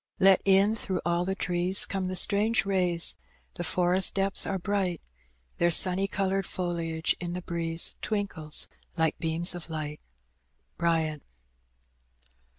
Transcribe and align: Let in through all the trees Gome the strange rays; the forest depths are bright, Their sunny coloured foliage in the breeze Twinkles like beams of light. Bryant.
Let 0.17 0.41
in 0.45 0.75
through 0.75 1.01
all 1.05 1.25
the 1.25 1.35
trees 1.35 1.85
Gome 1.85 2.07
the 2.07 2.15
strange 2.15 2.65
rays; 2.65 3.13
the 3.53 3.63
forest 3.63 4.15
depths 4.15 4.47
are 4.47 4.57
bright, 4.57 4.99
Their 5.59 5.69
sunny 5.69 6.07
coloured 6.07 6.47
foliage 6.47 7.15
in 7.19 7.33
the 7.33 7.41
breeze 7.43 7.93
Twinkles 8.01 8.67
like 8.97 9.19
beams 9.19 9.53
of 9.53 9.69
light. 9.69 9.99
Bryant. 10.75 11.21